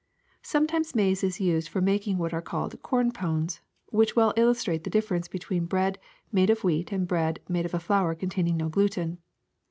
^^ 0.19 0.23
Sometimes 0.43 0.95
maize 0.95 1.23
is 1.23 1.39
used 1.39 1.69
for 1.69 1.79
making 1.79 2.17
what 2.17 2.33
are 2.33 2.41
called 2.41 2.81
corn 2.81 3.11
pones, 3.11 3.61
which 3.91 4.15
well 4.15 4.33
illustrate 4.35 4.83
the 4.83 4.89
ditference 4.89 5.27
between 5.29 5.67
bread 5.67 5.99
made 6.31 6.49
of 6.49 6.63
wheat 6.63 6.91
and 6.91 7.07
bread 7.07 7.39
made 7.47 7.67
of 7.67 7.73
a 7.75 7.79
flour 7.79 8.15
containing 8.15 8.57
no 8.57 8.67
gluten. 8.67 9.19